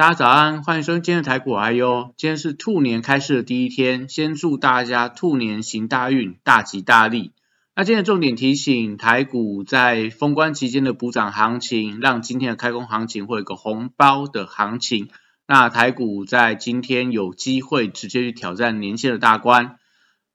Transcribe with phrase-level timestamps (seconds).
[0.00, 7.32] 大家早安，欢迎收听今天的台股哎呦，今天是兔年开市的第一天，先祝大家兔年行大运，大吉大利。
[7.76, 15.10] 那今天重点提醒，台股在封关期间的补涨行情，让今天的开工行情会有个红包的行情。
[15.46, 19.76] 那台股在今天有机会直接去挑战年线的大关。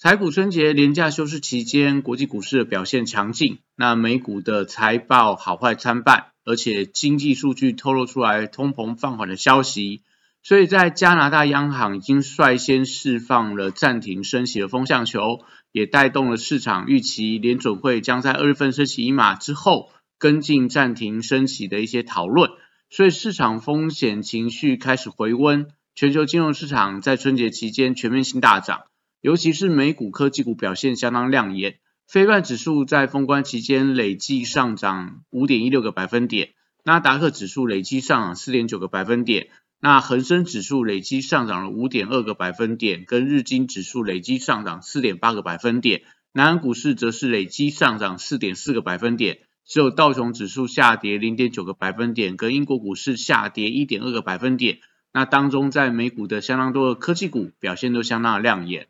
[0.00, 6.31] 台股春节连假休市期间，国际股市的表现强劲，那美股的财报好坏参半。
[6.44, 10.02] 而且经济数据透露出来通膨放缓的消息，
[10.42, 22.50] 所以在加拿大央行已经率先释放了暂停升息的风向球，也带动了市场预期联准会将在二月份升息一码之后跟进暂停升息的一些讨论，
[22.90, 28.82] 所以市场风险情绪开始回温，全球金融市场在春节期间全面性大涨，
[29.20, 31.78] 尤其是美股科技股表现相当亮眼。
[32.12, 36.50] 非半指数在封关期间累计上涨五点一六个百分点，
[36.84, 39.48] 纳达克指数累计上涨四点九个百分点，
[39.80, 46.02] 那恒生指数累计上涨了五点二个百分点，跟日经指数累计上涨四点八个百分点，
[46.34, 54.80] 南韩股市则是累计上涨四点四个百分点，只有道琼指数下跌零点九个百分点，跟英国股市下跌一点二个百分点，
[55.14, 58.88] 那当中在美股的相当多的科技股表现都相当的亮眼，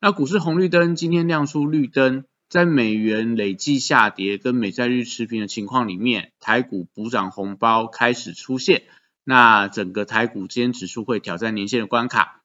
[0.00, 2.26] 那股市红绿灯今天亮出绿灯。
[2.50, 8.82] 在美元累计下跌跟美债率持平的情况里面，台股补涨红包开始出现，
[9.22, 12.42] 那整个台股间指数会挑战年线的关卡。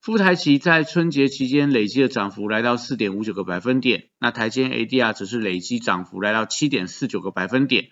[0.00, 7.90] 富台期在春节期间累计的涨幅来到四点五九个百分点，那台间 ADR 则是累计涨幅来到七点四九个百分点。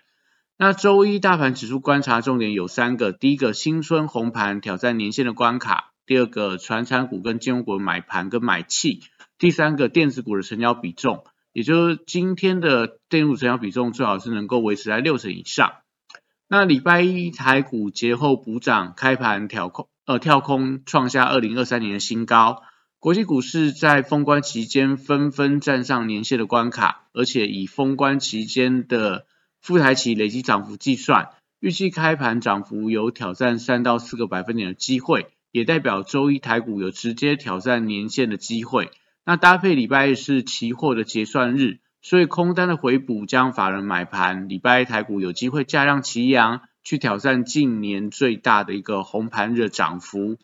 [0.57, 8.99] 那周一大盘指数观察重点有三个，第一个新春红盘挑战年线的关卡，第二个传产股跟金融股买盘跟买气，
[9.37, 11.23] 第三个电子股的成交比重。
[11.55, 15.75] 也就是今天的电路成交比重最好是能够维持在六成以上。
[16.49, 22.61] 那礼拜一台股节后补涨，开盘跳空，呃跳空创下二零二三年的新高。
[22.99, 29.25] 国际股市在封关期间纷纷站上年线的关卡，而且以封关期间的
[29.61, 31.29] 复台期累计涨幅计算，
[31.61, 38.91] 预计开盘涨幅有挑战三到四个百分点的机会，也代表周一台股有直接挑战年线的机会。
[39.27, 50.37] 那搭配礼拜一是期货的结算日，所以空单的回补将法人买盘，礼拜一台股有机会价量齐扬，去挑战近年最大的一个红盘日涨幅。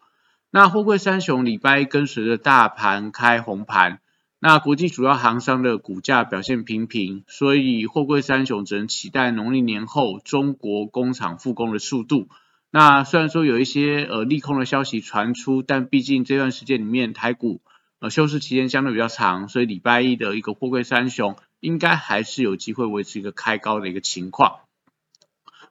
[0.49, 3.99] 那货柜三雄礼拜一跟随着大盘开红盘，
[4.39, 12.29] 那国际主要行商的股价表现平平，所以货柜三雄只能期待农历年后中国工厂复工的速度。
[12.71, 17.61] 那虽然说有一些呃利空的消息传出，但毕竟这段时间里面台股。
[18.01, 24.61] 呃，休市期间相对比较长，所以礼拜一的一个货柜三雄应该还是有机会维持一个开高的一个情况。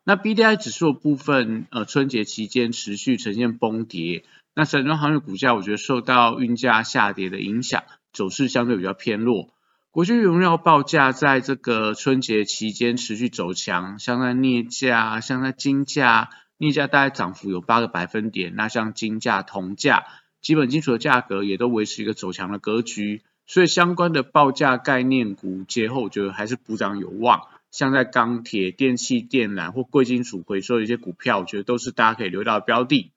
[0.04, 4.24] 那 B D I 指数部分，呃，春节期间持续呈现崩跌。
[4.54, 7.82] 那散装航运股价，我觉得受到运价下跌的影响，
[8.12, 9.50] 走势相对比较偏弱。
[9.90, 20.06] 国际原料报价在这个春节期间持续走强，像在镍价、像在金价，镍价大概涨幅有八个百分点，那像金价、铜价。
[20.40, 27.48] 基本金属的价格也都维持一个走强的格局，所以相关的报价概念股节后，我觉得还是补涨有望。
[27.70, 33.12] 像在钢铁、电器、电缆或贵金属回收的一些股票，我觉得都是大家可以留到标的。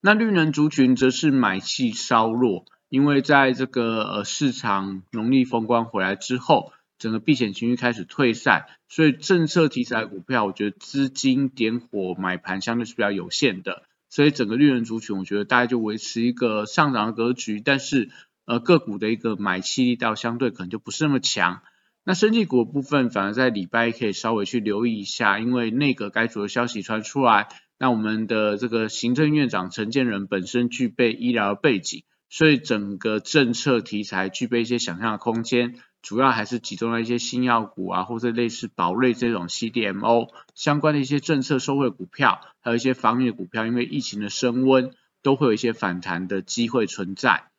[0.00, 13.82] 那绿能族群则是买气稍弱，因为在这个呃市场农历风光回来之后，整个避险情绪开始退散，所以政策题材股票，我觉得资金点火买盘相对是比较有限的。
[14.16, 18.08] 所以整个绿人族群，我觉得大概就维持一个上涨的格局，但是
[18.46, 21.60] 呃个股的一个买气力道相对可能就不是那么强。
[22.02, 27.48] 那生技股部分，反而在礼拜可以稍微去留意一下，因为内阁该组的消息传出来，
[27.78, 35.74] 那我们的这个行政院长陈建仁本身具备医疗背景，所以整个政策题材具备一些想象的空间。
[36.02, 47.50] 主要还是集中在一些新药股啊，或者类似宝瑞这种 CDMO 相关的一些政策收惠股票，还有一些防御股票，因为疫情的升温，都会有一些反弹的机会存在。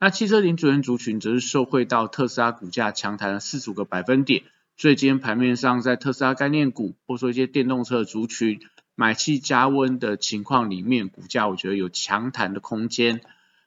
[0.00, 4.42] 那汽车零组件族群则是受惠到特斯拉股价强弹了四十五个百分点，
[4.76, 8.60] 所以今天盘面上在特斯拉概念股，或者说一些电动车族群
[8.94, 13.20] 买气加温的情况里面，股价我觉得有强弹的空间。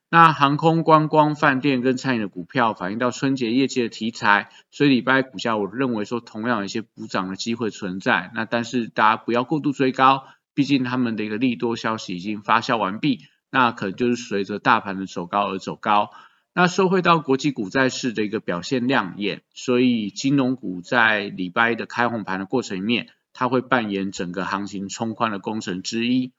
[0.09, 8.31] 那航空、观光、饭店跟餐饮的股票反映到春节业绩的题材，所以礼拜一股价我认为说同样有一些补涨的机会存在。
[8.33, 10.23] 那但是大家不要过度追高，
[10.53, 13.21] 毕竟他们的一个利多消息已经发酵完毕，
[13.51, 16.11] 那可能就是随着大盘的走高而走高。
[16.53, 26.31] 那收回到国际股债市的一个表现亮眼，所以金融股在礼拜一的开红盘的过程里面，它会扮演整个行情冲宽的功臣之一。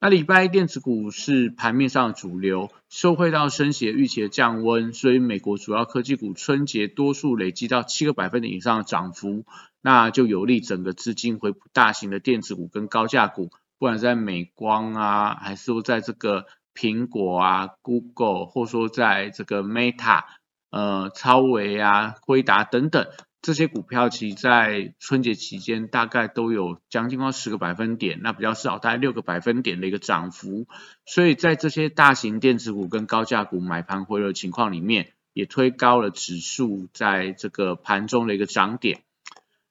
[0.00, 9.44] 那礼拜电子股是盘面上主流，受惠到升息预期的降温，所以美国主要科技股春节多数累积到七个百分点以上的涨幅，
[9.82, 16.46] 那就有利整个资金回补大型的电子股跟高价股，不管在美光啊，还是说在这个
[16.76, 20.22] 苹果啊、Google，或说在这个 Meta、
[20.70, 23.08] 呃超维啊、辉达等等。
[23.40, 30.66] 这些股票其实在春节期间大概都有将近快十个百分点，那比较少，大概六个百分点的一个涨幅。
[31.06, 39.02] 所以在这些大型电子股跟高价股买盘回流情况里面，也推高了指数在这个盘中的一个涨点。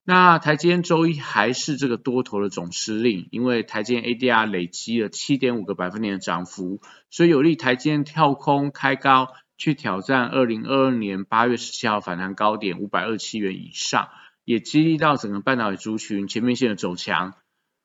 [0.06, 6.80] 那台积电周一还是这个多头的总司令，因为台积电 ADR 累积了七点五个百分点的涨幅，
[7.10, 9.28] 所以有利台积电跳空开高。
[9.58, 14.10] 去挑战二零二二年八月十七号反弹高点五百二七元以上，
[14.46, 17.34] 也激励到整个半导体族群全面性的走强。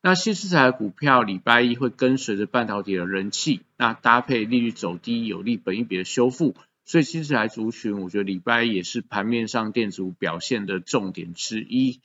[0.01, 12.01] 那新市材股票礼拜一会跟随着半导体的人气，那搭配利率走低，有利本一比的修复，所以新市材族群我觉得礼拜一也是盘面上电子股表现的重点之一。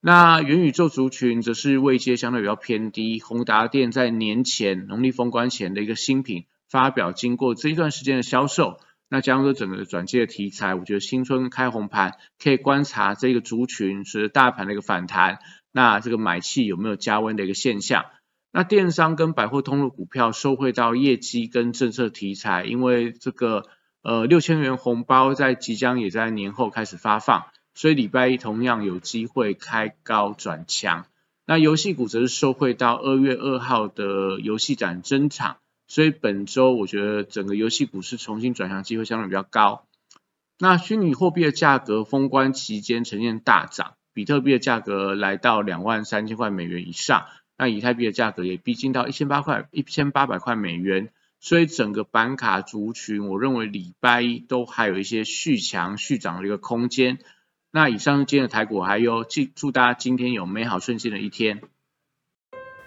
[0.00, 8.80] 那元宇宙族群则是位阶相对比较偏低，宏达电在年前农历封关前的一个新品发表，经过这一段时间的销售。
[9.08, 15.38] 那加上整个转机的题材，我觉得新春开红盘可以观察这个族群随着大盘的一个反弹，
[15.70, 18.06] 那这个买气有没有加温的一个现象？
[18.50, 23.66] 那电商跟百货通路股票收回到业绩跟政策题材，因为这个
[24.02, 31.06] 呃六千元红包在即将也在年后开始发放，所以礼拜一同样有机会开高转强。
[31.46, 35.56] 那游戏股则是收回到二月二号的游戏展增场。
[35.94, 39.86] 所以本周我觉得整个游戏股市重新转向机会相对比较高。
[40.58, 47.26] 那虚拟货币的价格封关期间呈现大涨，比特币的价格来到两万三千块美元以上，
[47.56, 51.12] 那以太币的价格也逼近到一千八块一千八百块美元。
[51.38, 57.20] 所以整个板卡族群，我认为礼拜一都还有一些续强续涨的一个空间。
[57.70, 61.62] 那以上是今天的台股，还有祝祝大家今天有美好顺心的一天。